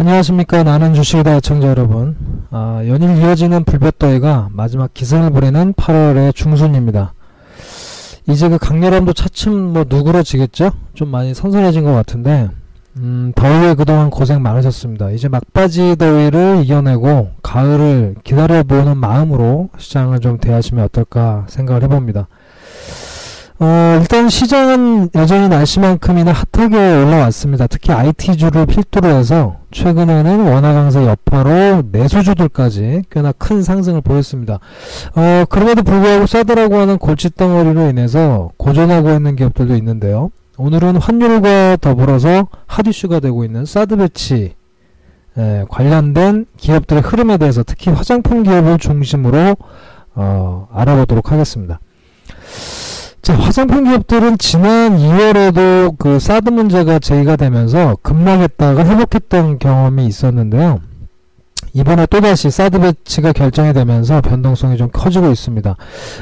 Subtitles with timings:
[0.00, 0.62] 안녕하십니까.
[0.62, 2.16] 나는 주식이다 애청자 여러분.
[2.50, 7.12] 아, 연일 이어지는 불볕더위가 마지막 기승을 부리는 8월의 중순입니다.
[8.26, 10.70] 이제 그 강렬함도 차츰 뭐 누그러지겠죠?
[10.94, 12.48] 좀 많이 선선해진 것 같은데
[12.96, 15.10] 음, 더위에 그동안 고생 많으셨습니다.
[15.10, 22.26] 이제 막바지 더위를 이겨내고 가을을 기다려보는 마음으로 시장을 좀 대하시면 어떨까 생각을 해봅니다
[23.62, 27.66] 어, 일단 시장은 여전히 날씨만큼이나 핫하게 올라왔습니다.
[27.66, 34.60] 특히 IT주를 필두로 해서 최근에는 원화 강세 여파로 내수주들까지 꽤나 큰 상승을 보였습니다.
[35.14, 40.30] 어, 그럼에도 불구하고 싸더라고 하는 골칫덩어리로 인해서 고전하고 있는 기업들도 있는데요.
[40.56, 44.54] 오늘은 환율과 더불어서 핫이슈가 되고 있는 사드 배치
[45.36, 49.54] 에, 관련된 기업들의 흐름에 대해서 특히 화장품 기업을 중심으로
[50.14, 51.78] 어, 알아보도록 하겠습니다.
[53.22, 60.80] 자, 화장품 기업들은 지난 2월에도 그 사드 문제가 제기가 되면서 급락했다가 회복했던 경험이 있었는데요.
[61.74, 65.76] 이번에 또다시 사드 배치가 결정이 되면서 변동성이 좀 커지고 있습니다.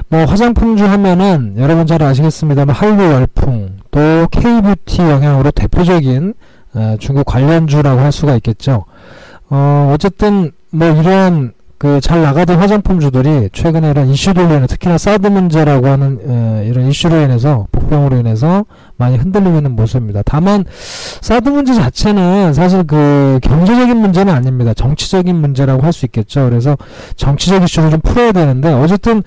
[0.08, 6.34] 뭐 화장품주 하면은 여러분 잘 아시겠습니다만 한류 열풍 또 K뷰티 영향으로 대표적인
[6.74, 8.84] 어, 중국 관련주라고 할 수가 있겠죠.
[9.48, 15.86] 어, 어쨌든 뭐 이러한 그 잘 나가던 화장품주들이 최근에 이런 이슈들로 인해 특히나 사드 문제라고
[15.86, 16.18] 하는
[16.62, 18.64] 에, 이런 이슈로 인해서 복병으로 인해서
[18.98, 20.22] 많이 흔들리고 있는 모습입니다.
[20.24, 20.64] 다만
[21.20, 24.74] 사드 문제 자체는 사실 그 경제적인 문제는 아닙니다.
[24.74, 26.48] 정치적인 문제라고 할 수 있겠죠.
[26.48, 26.76] 그래서
[27.16, 29.22] 정치적 이슈를 좀 풀어야 되는데 어쨌든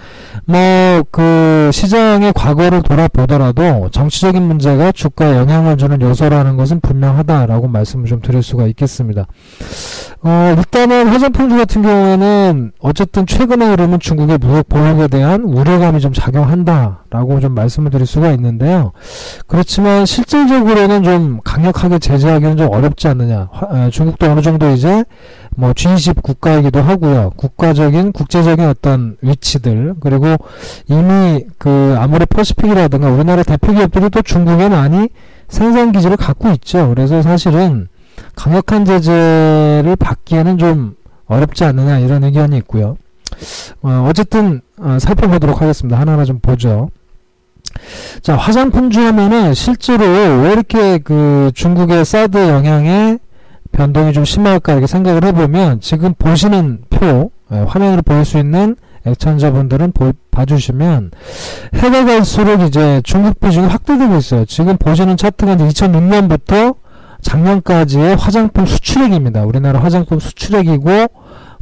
[0.46, 8.22] 뭐 그 시장의 과거를 돌아보더라도 정치적인 문제가 주가에 영향을 주는 요소라는 것은 분명하다라고 말씀을 좀
[8.22, 9.28] 드릴 수가 있겠습니다.
[10.24, 17.40] 어, 일단은 화장품주 같은 경우에는 어쨌든 최근에 흐름은 중국의 무역 보복에 대한 우려감이 좀 작용한다라고
[17.40, 18.92] 좀 말씀을 드릴 수가 있는데요.
[19.48, 23.48] 그 렇지만 실질적으로는 좀 강력하게 제재하기는 좀 어렵지 않느냐.
[23.92, 25.06] 중국도 어느 정도 이제
[25.56, 27.32] 뭐 G20 국가이기도 하고요.
[27.36, 30.38] 국가적인 국제적인 어떤 위치들 그리고
[30.88, 35.10] 이미 그 아무래 퍼시픽이라든가 우리나라 대표 기업들이 또 중국에 많이
[35.48, 36.90] 생산 기지를 갖고 있죠.
[36.90, 37.88] 그래서 사실은
[38.36, 40.96] 강력한 제재를 받기에는 좀
[41.28, 42.98] 어렵지 않느냐 이런 의견이 있고요.
[43.84, 46.00] 어, 어쨌든 어, 살펴보도록 하겠습니다.
[46.00, 46.90] 하나하나 좀 보죠.
[48.22, 53.18] 자 화장품주 하면은 실제로 왜 이렇게 그 중국의 사드 영향에
[53.72, 59.94] 변동이 좀 심할까 이렇게 생각을 해보면 지금 보시는 표 예, 화면으로 보일 수 있는 애청자분들은
[59.94, 61.12] 보, 봐주시면
[61.74, 64.46] 해가 갈수록 이제 중국 비중이 확대되고 있어요.
[64.46, 66.76] 지금 보시는 차트가 이제 2006년부터
[67.22, 69.44] 작년까지의 화장품 수출액입니다.
[69.44, 71.08] 우리나라 화장품 수출액이고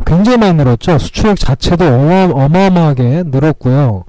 [0.05, 0.97] 굉장히 많이 늘었죠.
[0.97, 4.05] 수출액 자체도 어마, 어마어마하게 늘었고요.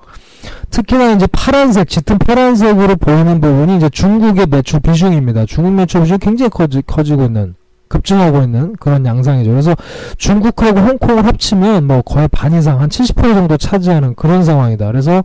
[0.70, 5.46] 특히나 이제 파란색, 짙은 파란색으로 보이는 부분이 이제 중국의 매출 비중입니다.
[5.46, 7.54] 중국 매출 비중이 굉장히 커지, 커지고 있는,
[7.88, 9.50] 급증하고 있는 그런 양상이죠.
[9.50, 9.74] 그래서
[10.16, 14.86] 중국하고 홍콩을 합치면 뭐 거의 반 이상, 한 70% 정도 차지하는 그런 상황이다.
[14.86, 15.24] 그래서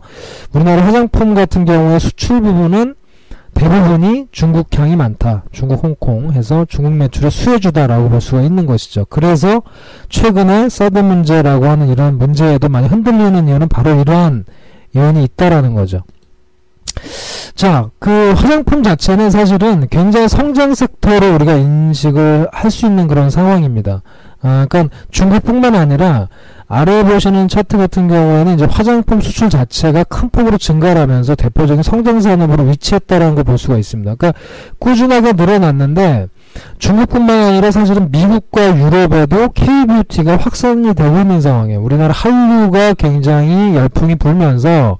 [0.52, 2.94] 우리나라 화장품 같은 경우에 수출 부분은
[3.56, 5.44] 대부분이 중국향이 많다.
[5.50, 9.06] 중국, 홍콩 해서 중국 매출의 수혜주다라고 볼 수가 있는 것이죠.
[9.08, 9.62] 그래서
[10.10, 14.44] 최근에 사드 문제라고 하는 이런 문제에도 많이 흔들리는 이유는 바로 이러한
[14.96, 16.02] 요인이 있다라는 거죠.
[17.54, 24.02] 자, 그 화장품 자체는 사실은 굉장히 성장 섹터로 우리가 인식을 할 수 있는 그런 상황입니다.
[24.42, 26.28] 아, 그러니까 중국뿐만 아니라
[26.68, 32.20] 아래에 보시는 차트 같은 경우에는 이제 화장품 수출 자체가 큰 폭으로 증가를 하면서 대표적인 성장
[32.20, 34.16] 산업으로 위치했다라는 걸 볼 수가 있습니다.
[34.16, 34.38] 그러니까
[34.78, 36.28] 꾸준하게 늘어났는데
[36.78, 41.82] 중국뿐만 아니라 사실은 미국과 유럽에도 K뷰티가 확산이 되고 있는 상황이에요.
[41.82, 44.98] 우리나라 한류가 굉장히 열풍이 불면서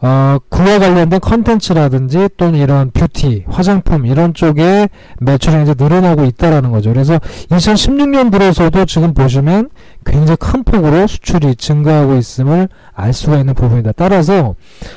[0.00, 4.88] 어, 그와 관련된 컨텐츠라든지 또는 이런 뷰티, 화장품 이런 쪽에
[5.20, 6.92] 매출이 이제 늘어나고 있다라는 거죠.
[6.92, 7.18] 그래서
[7.50, 9.70] 2016년 들어서도 지금 보시면
[10.04, 13.92] 굉장히 큰 폭으로 수출이 증가하고 있음을 알 수가 있는 부분이다.
[13.96, 14.54] 따라서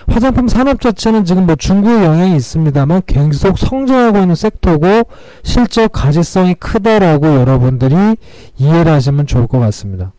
[0.08, 5.04] 화장품 산업 자체는 지금 뭐 중국의 영향이 있습니다만 계속 성장하고 있는 섹터고
[5.44, 8.18] 실적 가지성이 크다라고 여러분들이
[8.58, 10.12] 이해를 하시면 좋을 것 같습니다.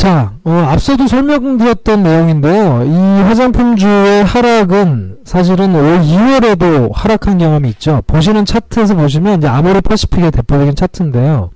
[0.00, 2.84] 자, 어, 앞서도 설명드렸던 내용인데요.
[2.86, 8.00] 이 화장품주의 하락은 사실은 올 2월에도 하락한 경험이 있죠.
[8.06, 11.50] 보시는 차트에서 보시면 이제 아모레 퍼시픽의 대표적인 차트인데요.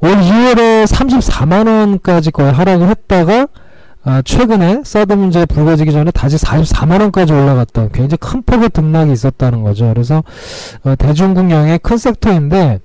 [0.00, 3.46] 올 2월에 34만원까지 거의 하락을 했다가
[4.04, 9.88] 아, 최근에 사드 문제 불거지기 전에 다시 44만원까지 올라갔던 굉장히 큰 폭의 등락이 있었다는 거죠.
[9.88, 10.22] 그래서
[10.84, 12.80] 어, 대중국영의 큰 섹터인데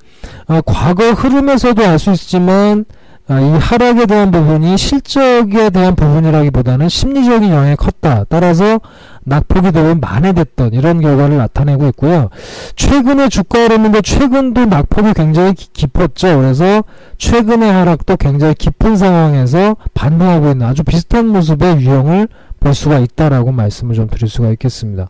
[0.48, 2.86] 어, 과거 흐름에서도 알 수 있지만
[3.27, 8.25] 아, 이 하락에 대한 부분이 실적에 대한 부분이라기보다는 심리적인 영향이 컸다.
[8.30, 8.80] 따라서
[9.24, 12.30] 낙폭이 되면 만회됐던 이런 결과를 나타내고 있고요.
[12.75, 16.38] 최근에 주가 오르는데 최근도 낙폭이 굉장히 깊었죠.
[16.38, 16.83] 그래서
[17.18, 22.27] 최근의 하락도 굉장히 깊은 상황에서 반등하고 있는 아주 비슷한 모습의 유형을
[22.60, 25.07] 볼 수가 있다라고 말씀을 좀 드릴 수가 있겠습니다.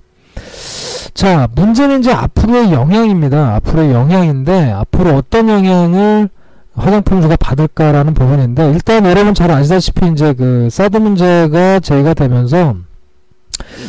[1.14, 3.56] 자, 문제는 이제 앞으로의 영향입니다.
[3.56, 6.30] 앞으로의 영향인데 앞으로 어떤 영향을
[6.76, 12.76] 화장품주가 받을까라는 부분인데 일단 여러분 잘 아시다시피 이제 그 사드 문제가 제기가 되면서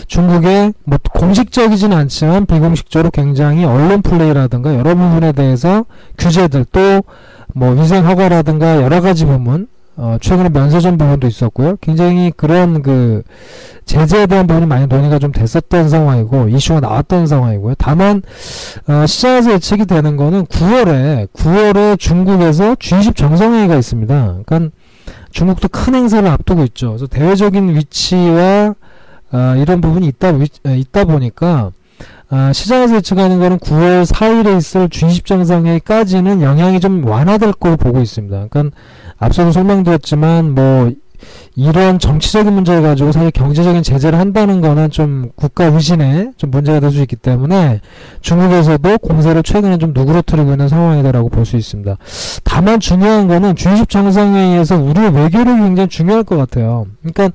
[0.06, 5.84] 중국의 뭐 공식적이진 않지만 비공식적으로 굉장히 언론 플레이라든가 여러 부분에 대해서
[6.18, 7.02] 규제들 또
[7.56, 9.66] 뭐 위생 허가라든가 여러 가지 부분
[9.96, 11.76] 어 최근에 면세점 부분도 있었고요.
[11.80, 13.22] 굉장히 그런 그
[13.86, 17.76] 제재에 대한 부분이 많이 논의가 좀 됐었던 상황이고 이슈가 나왔던 상황이고요.
[17.78, 18.22] 다만
[18.88, 24.36] 어, 시장에서 예측이 되는 거는 9월에 9월에 중국에서 G20 정상회의가 있습니다.
[24.44, 24.76] 그러니까
[25.30, 26.88] 중국도 큰 행사를 앞두고 있죠.
[26.88, 28.74] 그래서 대외적인 위치와
[29.32, 31.70] 어, 이런 부분이 있다 위, 있다 보니까
[32.30, 38.48] 어, 시장에서 예측하는 거는 9월 4일에 있을 G20 정상회의까지는 영향이 좀 완화될 거로 보고 있습니다.
[38.50, 38.76] 그러니까
[39.18, 40.90] 앞서도 설명드렸지만 뭐
[41.54, 46.90] 이런 정치적인 문제를 가지고 사실 경제적인 제재를 한다는 거는 좀 국가 의신에 좀 문제가 될
[46.90, 47.80] 수 있기 때문에
[48.20, 51.96] 중국에서도 공세를 최근에 좀 누그러뜨리고 있는 상황이다라고 볼 수 있습니다.
[52.44, 56.86] 다만 중요한 거는 G20 정상회의에서 우리 외교력이 굉장히 중요할 것 같아요.
[57.02, 57.30] 그러니까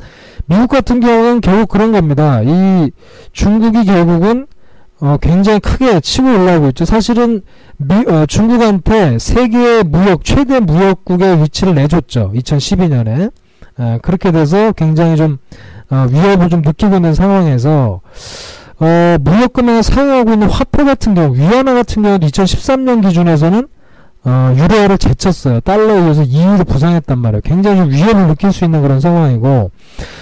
[0.45, 2.41] 미국 같은 경우는 결국 그런 겁니다.
[2.43, 2.91] 이
[3.31, 4.45] 중국이 결국은
[5.01, 6.85] 어, 굉장히 크게 치고 올라오고 있죠.
[6.85, 7.41] 사실은
[7.77, 12.31] 미, 어, 중국한테 세계 무역 최대 무역국의 위치를 내줬죠.
[12.35, 13.31] 2012년에.
[13.77, 15.39] 아, 그렇게 돼서 굉장히 좀
[15.89, 18.01] 어, 위협을 좀 느끼고 있는 상황에서
[18.79, 23.67] 어, 무역 금액을 사용하고 있는 화폐 같은 경우 위안화 같은 경우도 2013년 기준에서는
[24.23, 25.61] 어, 유로화를 제쳤어요.
[25.61, 27.41] 달러에 의해서 2유로 부상했단 말이에요.
[27.43, 29.71] 굉장히 좀 위협을 느낄 수 있는 그런 상황이고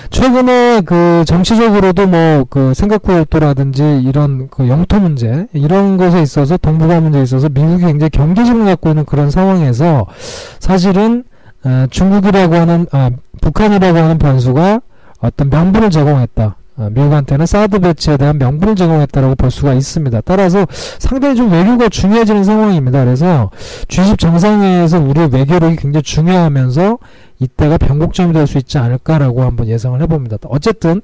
[0.10, 7.00] 최근에 그 정치적으로도 뭐 그 생각구 열도라든지 이런 그 영토 문제 이런 것에 있어서 동북아
[7.00, 10.08] 문제에 있어서 미국이 굉장히 경계심을 갖고 있는 그런 상황에서
[10.60, 11.24] 사실은
[11.64, 13.10] 어, 중국이라고 하는 아,
[13.42, 14.82] 북한이라고 하는 변수가
[15.20, 16.56] 어떤 명분을 제공했다.
[16.80, 20.22] 어, 미국한테는 사드 배치에 대한 명분을 제공했다라고 볼 수가 있습니다.
[20.22, 20.66] 따라서
[20.98, 23.04] 상당히 좀 외교가 중요해지는 상황입니다.
[23.04, 23.52] 그래서
[23.90, 26.98] G20 정상회의에서 우리 외교력이 굉장히 중요하면서
[27.40, 30.38] 이때가 변곡점이 될 수 있지 않을까라고 한번 예상을 해봅니다.
[30.44, 31.02] 어쨌든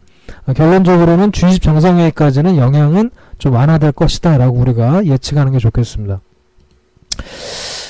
[0.48, 6.22] 어, 결론적으로는 G20 정상회의까지는 영향은 좀 완화될 것이다라고 우리가 예측하는 게 좋겠습니다.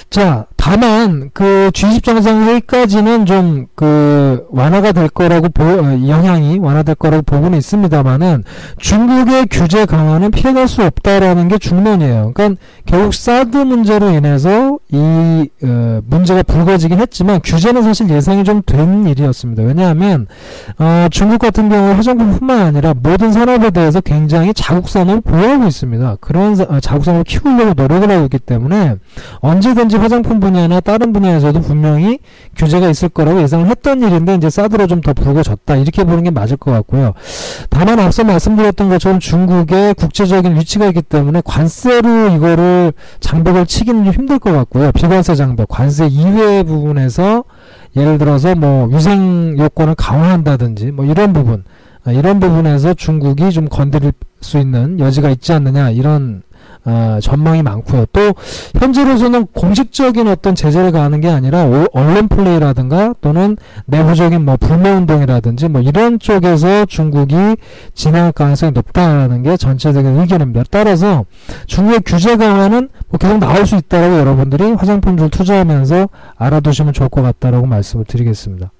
[0.10, 6.96] 자, 다만 그 G20 정상 회의까지는 좀 그 완화가 될 거라고 보, 어, 영향이 완화될
[6.96, 8.44] 거라고 보고는 있습니다만은
[8.80, 12.32] 중국의 규제 강화는 피해갈 수 없다라는 게 중론이에요.
[12.34, 19.06] 그러니까 결국 사드 문제로 인해서 이 어, 문제가 불거지긴 했지만 규제는 사실 예상이 좀 된
[19.08, 19.64] 일이었습니다.
[19.64, 20.28] 왜냐하면
[20.80, 26.18] 어, 중국 같은 경우 화장품뿐만 아니라 모든 산업에 대해서 굉장히 자국 산업을 보호하고 있습니다.
[26.22, 28.96] 그런 어, 자국 산업을 키우려고 노력을 하고 있기 때문에
[29.42, 32.20] 언제든지 화장품 분야나 다른 분야에서도 분명히
[32.56, 36.58] 규제가 있을 거라고 예상을 했던 일인데 이제 사드로 좀 더 불거졌다 이렇게 보는 게 맞을
[36.58, 37.14] 것 같고요.
[37.70, 44.40] 다만 앞서 말씀드렸던 것처럼 중국의 국제적인 위치가 있기 때문에 관세로 이거를 장벽을 치기는 좀 힘들
[44.40, 44.92] 것 같고요.
[44.94, 47.44] 비관세 장벽, 관세 이외의 부분에서
[47.96, 51.64] 예를 들어서 뭐 위생 요건을 강화한다든지 뭐 이런 부분
[52.04, 54.12] 아, 이런 부분에서 중국이 좀 건드릴
[54.42, 56.42] 수 있는 여지가 있지 않느냐 이런
[56.86, 58.06] 어, 전망이 많고요.
[58.14, 58.34] 또
[58.80, 65.68] 현재로서는 공식적인 어떤 제재를 가하는 게 아니라 오, 언론 플레이라든가 또는 내부적인 뭐 불매 운동이라든지
[65.68, 67.36] 뭐 이런 쪽에서 중국이
[67.94, 70.64] 진행할 가능성이 높다는 게 전체적인 의견입니다.
[70.70, 71.26] 따라서
[71.66, 77.22] 중국의 규제 강화는 뭐 계속 나올 수 있다라고 여러분들이 화장품 줄 투자하면서 알아두시면 좋을 것
[77.22, 78.72] 같다라고 말씀을 드리겠습니다.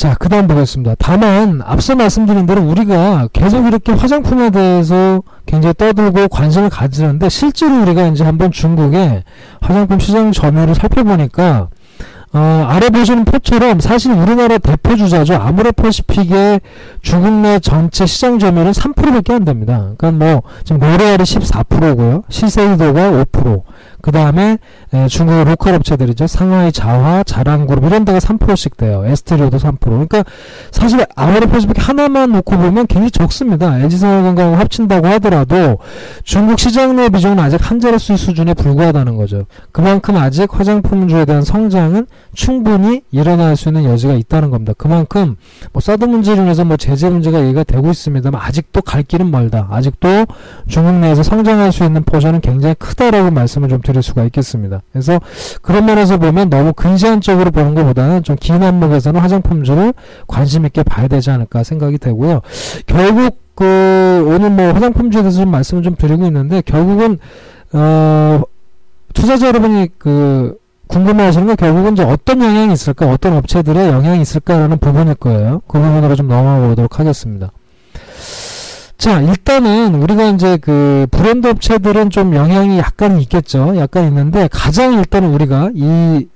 [0.00, 0.94] 자, 그 다음 보겠습니다.
[0.98, 8.06] 다만, 앞서 말씀드린 대로 우리가 계속 이렇게 화장품에 대해서 굉장히 떠들고 관심을 가지는데, 실제로 우리가
[8.06, 9.24] 이제 한번 중국의
[9.60, 11.68] 화장품 시장 점유율을 살펴보니까,
[12.32, 15.34] 어, 아래 보시는 표처럼 사실 우리나라 대표 주자죠.
[15.34, 16.62] 아모레퍼시픽의
[17.02, 19.90] 중국 내 전체 시장 점유율은 3%밖에 안 됩니다.
[19.98, 22.22] 그러니까 뭐 지금 로레알이 14%고요.
[22.30, 23.64] 시세이도가 5%.
[24.02, 24.58] 그 다음에
[25.08, 26.26] 중국의 로컬 업체들이죠.
[26.26, 29.04] 상하이 자화, 자랑그룹 이런 데가 3%씩 돼요.
[29.04, 29.78] 에스티로더도 3%.
[29.80, 30.24] 그러니까
[30.70, 33.78] 사실 아모레 퍼시픽 하나만 놓고 보면 굉장히 적습니다.
[33.80, 35.78] LG생활건강하고 합친다고 하더라도
[36.24, 39.44] 중국 시장 내 비중은 아직 한 자릿수 수준에 불과하다는 거죠.
[39.72, 44.72] 그만큼 아직 화장품주에 대한 성장은 충분히 일어날 수 있는 여지가 있다는 겁니다.
[44.78, 45.36] 그만큼
[45.72, 49.68] 뭐 사드 문제로 인해서 뭐 제재 문제가 얘기가 되고 있습니다만 아직도 갈 길은 멀다.
[49.70, 50.26] 아직도
[50.68, 54.80] 중국 내에서 성장할 수 있는 포션은 굉장히 크다라고 말씀을 좀 드릴 수가 있겠습니다.
[54.92, 55.20] 그래서
[55.62, 59.92] 그런 면에서 보면 너무 근시안적으로 보는 것보다는 좀 긴 안목에서는 화장품주를
[60.26, 62.40] 관심 있게 봐야 되지 않을까 생각이 되고요.
[62.86, 67.18] 결국 그 오늘 뭐 화장품주에 대해서 좀 말씀을 좀 드리고 있는데 결국은
[67.72, 68.42] 어
[69.12, 70.56] 투자자 여러분이 그
[70.88, 75.60] 궁금해하시는 건 결국은 이제 어떤 영향이 있을까, 어떤 업체들의 영향이 있을까라는 부분일 거예요.
[75.68, 77.52] 그 부분으로 좀 넘어가 보도록 하겠습니다.
[79.00, 83.72] 자, 일단은 우리가 이제 그 브랜드 업체들은 좀 영향이 약간 있겠죠.
[83.78, 86.28] 약간 있는데 가장 일단은 우리가 이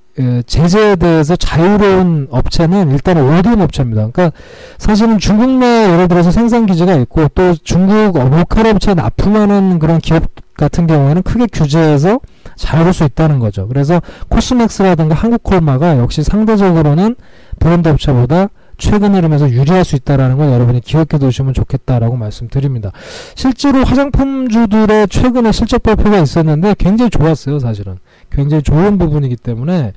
[0.46, 4.08] 제재에 대해서 자유로운 업체는 일단은 오디움 업체입니다.
[4.10, 4.34] 그러니까
[4.78, 10.22] 사실은 중국 내 예를 들어서 생산 기지가 있고 또 중국 로컬 업체에 납품하는 그런 기업
[10.56, 12.18] 같은 경우에는 크게 규제해서
[12.56, 13.68] 자유로울 수 있다는 거죠.
[13.68, 17.14] 그래서 코스맥스라든가 한국콜마가 역시 상대적으로는
[17.58, 22.90] 브랜드 업체보다 최근 흐름에서 유리할 수 있다라는 걸 여러분이 기억해 두시면 좋겠다라고 말씀드립니다.
[23.34, 27.98] 실제로 화장품주들의 최근에 실적 발표가 있었는데 굉장히 좋았어요, 사실은.
[28.30, 29.92] 굉장히 좋은 부분이기 때문에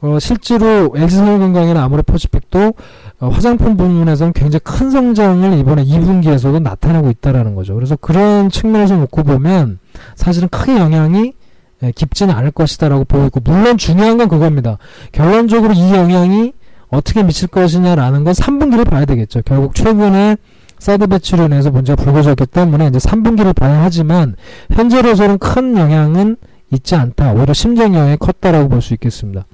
[0.00, 2.74] 어, 실제로 LG생활건강이나 아모레 퍼시픽도
[3.20, 7.74] 어, 화장품 부문에서는 굉장히 큰 성장을 이번에 2분기에서도 나타내고 있다라는 거죠.
[7.74, 9.78] 그래서 그런 측면에서 놓고 보면
[10.14, 11.34] 사실은 크게 영향이
[11.82, 14.78] 예, 깊지는 않을 것이다라고 보이고 물론 중요한 건 그겁니다.
[15.10, 16.52] 결론적으로 이 영향이
[16.92, 19.40] 어떻게 미칠 것이냐라는 건 3분기를 봐야 되겠죠.
[19.44, 20.36] 결국 최근에
[20.78, 24.36] 사드 배출로 인해서 문제가 불거졌기 때문에 이제 3분기를 봐야 하지만
[24.72, 26.36] 현재로서는 큰 영향은
[26.70, 27.32] 있지 않다.
[27.32, 29.44] 오히려 심정 영향이 컸다라고 볼 수 있겠습니다.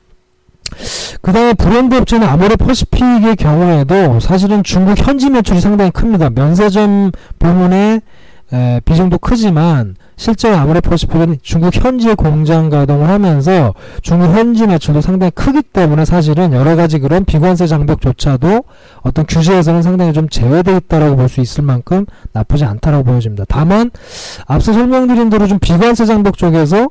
[1.23, 6.31] 그 다음에 브랜드 업체는 아모레 퍼시픽의 경우에도 사실은 중국 현지 매출이 상당히 큽니다.
[6.31, 8.03] 면세점 부문의
[8.53, 15.63] 에, 비중도 크지만 실제로 아모레퍼시픽은 중국 현지에 공장 가동을 하면서 중국 현지 매출도 상당히 크기
[15.63, 18.65] 때문에 사실은 여러 가지 그런 비관세 장벽조차도
[19.03, 23.45] 어떤 규제에서는 상당히 좀 제외되어 있다라고 볼 수 있을 만큼 나쁘지 않다라고 보여집니다.
[23.49, 23.91] 다만
[24.47, 26.89] 앞서 설명드린 대로 좀 비관세 장벽 쪽에서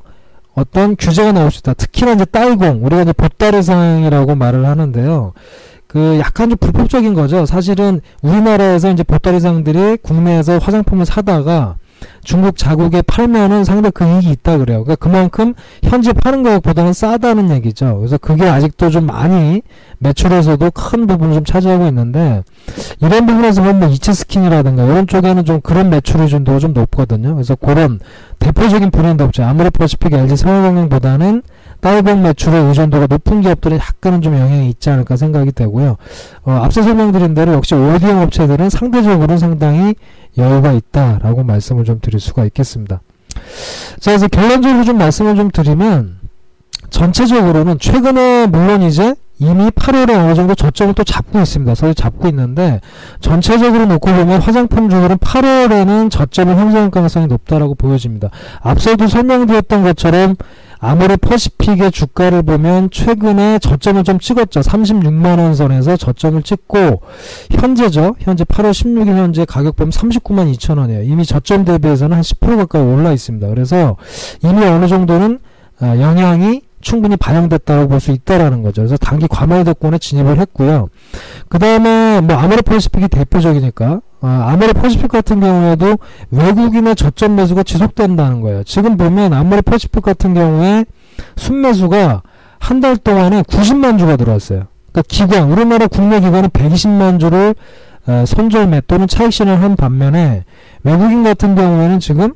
[0.53, 1.73] 어떤 규제가 나올 수 있다.
[1.73, 5.33] 특히나 이제 딸공 우리가 이제 보따리상이라고 말을 하는데요.
[5.97, 7.47] 그 약간 좀 불법적인 거죠.
[7.47, 11.77] 사실은 우리나라에서 이제 보따리상들이 국내에서 화장품을 사다가
[12.23, 14.83] 중국 자국에 팔면은 상당히 그 이익이 있다 그래요.
[14.83, 17.97] 그러니까 그만큼 현지 파는 가격보다는 싸다는 얘기죠.
[17.97, 19.63] 그래서 그게 아직도 좀 많이
[19.97, 22.43] 매출에서도 큰 부분을 좀 차지하고 있는데
[23.01, 27.33] 이런 부분에서 보면 뭐 이츠 스킨이라든가 이런 쪽에는 좀 그런 매출 의존도가 좀 높거든요.
[27.33, 27.99] 그래서 그런
[28.37, 31.41] 대표적인 브랜드 업체 아모레퍼시픽 LG 생활건강보다는
[31.81, 35.97] 딸공 매출의 의존도가 높은 기업들이 약간은 좀 영향이 있지 않을까 생각이 되고요.
[36.43, 39.95] 어, 앞서 설명드린 대로 역시 오디오 업체들은 상대적으로 상당히
[40.37, 43.01] 여유가 있다라고 말씀을 좀 드릴 수가 있겠습니다.
[43.99, 46.17] 자, 그래서 결론적으로 좀 말씀을 좀 드리면
[46.89, 51.75] 전체적으로는 최근에 물론 이제 이미 8월에 어느 정도 저점을 또 잡고 있습니다.
[51.75, 52.81] 서로 잡고 있는데
[53.19, 58.29] 전체적으로 놓고 보면 화장품 주들은 8월에는 저점을 형성할 가능성이 높다라고 보여집니다.
[58.61, 60.35] 앞서도 설명드렸던 것처럼
[60.79, 64.61] 아무래 퍼시픽의 주가를 보면 최근에 저점을 좀 찍었죠.
[64.61, 67.01] 36만원 선에서 저점을 찍고
[67.51, 68.15] 현재죠.
[68.19, 71.07] 현재 8월 16일 현재 가격 보면 39만 2천원이에요.
[71.07, 73.47] 이미 저점 대비해서는 한 10% 가까이 올라 있습니다.
[73.47, 73.97] 그래서
[74.43, 75.39] 이미 어느 정도는
[75.79, 78.81] 아, 영향이 충분히 반영됐다고 볼 수 있다라는 거죠.
[78.81, 80.89] 그래서 단기 과매도권에 진입을 했고요.
[81.49, 85.97] 그 다음에 뭐 아모레 퍼시픽이 대표적이니까 아, 아모레 퍼시픽 같은 경우에도
[86.31, 88.63] 외국인의 저점 매수가 지속된다는 거예요.
[88.63, 90.85] 지금 보면 아모레 퍼시픽 같은 경우에
[91.35, 92.23] 순매수가
[92.59, 94.63] 한 달 동안에 90만 주가 들어왔어요.
[94.91, 97.55] 그러니까 기관, 우리나라 국내 기관은 120만 주를
[98.07, 100.43] 어, 손절매 또는 차익 실현한 반면에
[100.83, 102.33] 외국인 같은 경우에는 지금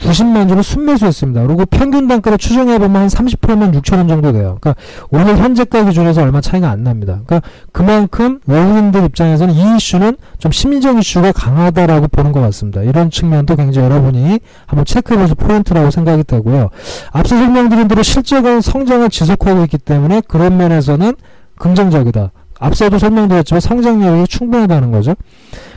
[0.00, 1.46] 90만 주를 순매수했습니다.
[1.46, 4.58] 그리고 평균 단가를 추정해 보면 한 30%면 6천 원 정도 돼요.
[4.60, 4.74] 그러니까
[5.10, 7.20] 오늘 현재가 기준에서 얼마 차이가 안 납니다.
[7.26, 12.82] 그러니까 그만큼 외국인들 입장에서는 이 이슈는 좀 심리적 이슈가 강하다라고 보는 것 같습니다.
[12.82, 16.70] 이런 측면도 굉장히 여러분이 한번 체크해보실 포인트라고 생각이 되고요.
[17.12, 21.14] 앞서 설명드린 대로 실제가 성장을 지속하고 있기 때문에 그런 면에서는
[21.56, 22.32] 긍정적이다.
[22.60, 25.14] 앞서도 설명드렸지만 성장력이 충분하다는 거죠.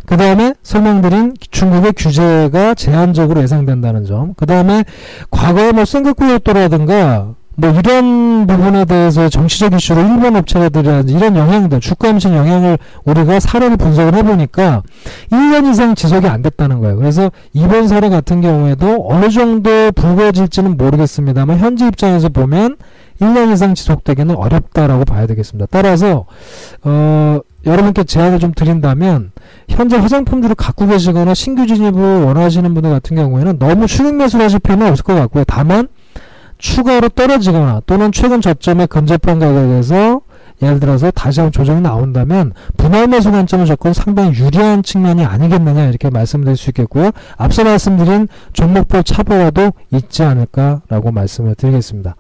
[0.06, 4.34] 그 다음에 설명드린 중국의 규제가 제한적으로 예상된다는 점.
[4.36, 4.84] 그 다음에
[5.32, 12.34] 과거에 뭐 싱가포르라든가 뭐 이런 부분에 대해서 정치적 이슈로 일본 업체들이라든지 이런 영향들, 주가 함신
[12.34, 14.82] 영향을 우리가 사례를 분석을 해보니까
[15.32, 16.98] 1년 이상 지속이 안 됐다는 거예요.
[16.98, 22.78] 그래서 이번 사례 같은 경우에도 어느 정도 불거질지는 모르겠습니다만 현재 입장에서 보면
[23.22, 25.68] 1년 이상 지속되기는 어렵다라고 봐야 되겠습니다.
[25.72, 26.26] 따라서
[26.84, 29.32] 어, 여러분께 제안을 좀 드린다면
[29.70, 34.88] 현재 화장품들을 갖고 계시거나 신규 진입을 원하시는 분들 같은 경우에는 너무 추격 매수를 하실 필요는
[34.88, 35.44] 없을 것 같고요.
[35.46, 35.88] 다만
[36.58, 40.22] 추가로 떨어지거나 또는 최근 저점의 근접한 가격에서
[40.62, 46.10] 예를 들어서 다시 한번 조정이 나온다면 분할 매수 관점을 접근 상당히 유리한 측면이 아니겠느냐 이렇게
[46.10, 47.12] 말씀드릴 수 있겠고요.
[47.38, 52.16] 앞서 말씀드린 종목별 차보와도 있지 않을까라고 말씀을 드리겠습니다.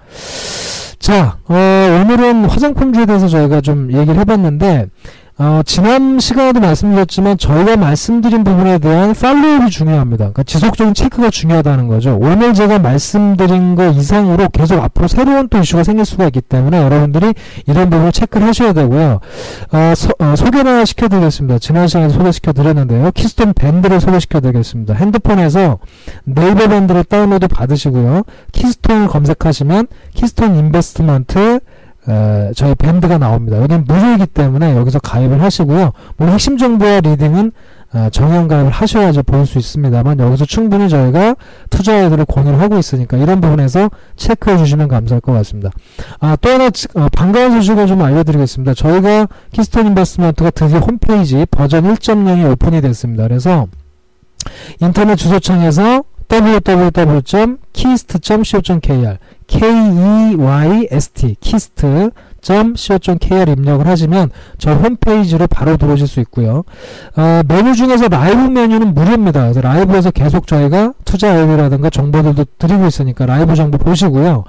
[1.04, 4.88] 자, 어, 오늘은 화장품주에 대해서 저희가 좀 얘기를 해봤는데
[5.40, 10.26] 어, 지난 시간에도 말씀드렸지만 저희가 말씀드린 부분에 대한 팔로우이 중요합니다.
[10.26, 12.20] 그러니까 지속적인 체크가 중요하다는 거죠.
[12.22, 17.34] 오늘 제가 말씀드린 거 이상으로 계속 앞으로 새로운 또 이슈가 생길 수가 있기 때문에 여러분들이
[17.66, 19.22] 이런 부분을 체크를 하셔야 되고요.
[19.72, 21.58] 어, 소, 어, 소개를 시켜드리겠습니다.
[21.58, 23.10] 지난 시간에 소개시켜드렸는데요.
[23.12, 24.94] 키스톤 밴드를 소개시켜드리겠습니다.
[24.94, 25.80] 핸드폰에서
[26.26, 28.22] 네이버 밴드를 다운로드 받으시고요.
[28.52, 31.60] 키스톤을 검색하시면 키스톤 인베스트먼트
[32.10, 33.62] 에, 저희 밴드가 나옵니다.
[33.62, 35.92] 여기는 무료이기 때문에 여기서 가입을 하시고요.
[36.18, 37.52] 물론 핵심 정보와 leading은
[37.96, 41.36] 어, 정회원 가입을 하셔야지 볼 수 있습니다만 여기서 충분히 저희가
[41.70, 45.70] 투자자들을 공유를 하고 있으니까 이런 부분에서 체크해 주시면 감사할 것 같습니다.
[46.20, 48.74] 아, 또 하나 어, 반가운 소식을 좀 알려드리겠습니다.
[48.74, 53.28] 저희가 키스톤 인베스트먼트가 드디어 홈페이지 버전 1.0이 오픈이 됐습니다.
[53.28, 53.68] 그래서
[54.82, 66.64] 인터넷 주소창에서 www.keyst.co.kr K-E-Y-S-T keyst.co.kr 입력을 하시면 저 홈페이지로 바로 들어오실 수 있고요.
[67.16, 69.42] 어, 메뉴 중에서 라이브 메뉴는 무료입니다.
[69.42, 74.44] 그래서 라이브에서 계속 저희가 투자 아이디라든가 정보들도 드리고 있으니까 라이브 정보 보시고요.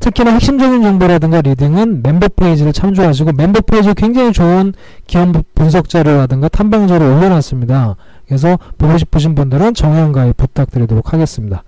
[0.00, 4.74] 특히나 핵심적인 정보라든가 leading은 멤버 페이지를 참조하시고 멤버 페이지 굉장히 좋은
[5.06, 7.96] 기업 분석 자료라든가 탐방 자료 올려놨습니다.
[8.26, 11.64] 그래서 보고 싶으신 분들은 정회원 가입 부탁드리도록 하겠습니다.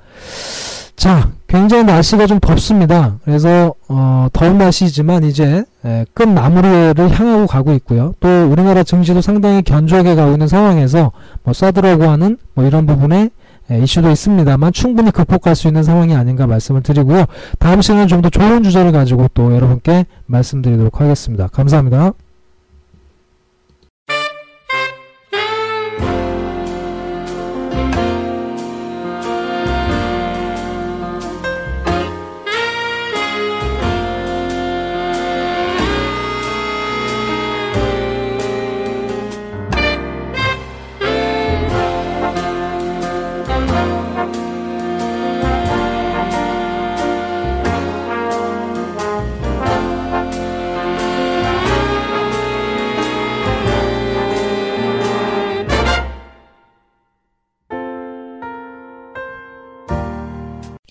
[0.96, 3.18] 자, 굉장히 날씨가 좀 덥습니다.
[3.24, 8.14] 그래서 어, 더운 날씨지만 이제 에, 끝 마무리를 향하고 가고 있고요.
[8.20, 13.30] 또 우리나라 증시도 상당히 견조하게 가고 있는 상황에서 뭐 사드라고 하는 뭐 이런 부분에
[13.70, 17.24] 에, 이슈도 있습니다만 충분히 극복할 수 있는 상황이 아닌가 말씀을 드리고요.
[17.58, 21.48] 다음 시간은 좀더 좋은 주제를 가지고 또 여러분께 말씀드리도록 하겠습니다.
[21.48, 22.12] 감사합니다.